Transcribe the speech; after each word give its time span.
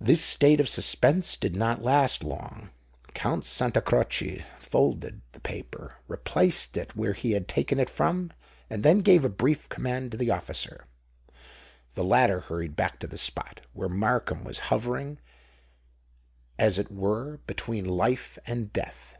This 0.00 0.22
state 0.24 0.60
of 0.60 0.68
suspense 0.68 1.36
did 1.36 1.56
not 1.56 1.82
last 1.82 2.22
long. 2.22 2.70
Count 3.14 3.44
Santa 3.44 3.80
Croce 3.82 4.44
folded 4.60 5.22
the 5.32 5.40
paper, 5.40 5.96
replaced 6.06 6.76
it 6.76 6.94
where 6.94 7.14
he 7.14 7.32
had 7.32 7.48
taken 7.48 7.80
it 7.80 7.90
from, 7.90 8.30
and 8.70 8.84
then 8.84 9.00
gave 9.00 9.24
a 9.24 9.28
brief 9.28 9.68
command 9.68 10.12
to 10.12 10.16
the 10.16 10.30
officer. 10.30 10.86
The 11.94 12.04
latter 12.04 12.42
hurried 12.42 12.76
back 12.76 13.00
to 13.00 13.08
the 13.08 13.18
spot 13.18 13.60
where 13.72 13.88
Markham 13.88 14.44
was 14.44 14.60
hovering 14.70 15.18
as 16.56 16.78
it 16.78 16.92
were 16.92 17.38
between 17.48 17.84
life 17.88 18.38
and 18.46 18.72
death. 18.72 19.16